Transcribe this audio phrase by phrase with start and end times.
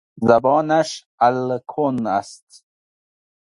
[0.27, 0.89] زبانش
[1.27, 2.47] الکن است.